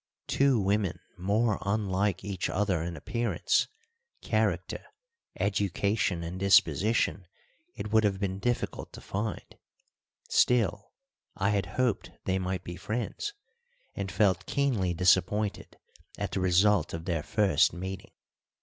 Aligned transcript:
Two 0.25 0.59
women 0.59 0.99
more 1.15 1.59
unlike 1.61 2.25
each 2.25 2.49
other 2.49 2.81
in 2.81 2.97
appearance, 2.97 3.67
character, 4.23 4.83
education, 5.39 6.23
and 6.23 6.39
disposition 6.39 7.27
it 7.75 7.91
would 7.93 8.03
have 8.03 8.19
been 8.19 8.39
difficult 8.39 8.91
to 8.93 8.99
find; 8.99 9.59
still, 10.27 10.91
I 11.35 11.51
had 11.51 11.67
hoped 11.77 12.09
they 12.25 12.39
might 12.39 12.63
be 12.63 12.77
friends, 12.77 13.33
and 13.93 14.11
felt 14.11 14.47
keenly 14.47 14.95
disappointed 14.95 15.77
at 16.17 16.31
the 16.31 16.39
result 16.39 16.95
of 16.95 17.05
their 17.05 17.21
first 17.21 17.71
meeting. 17.71 18.09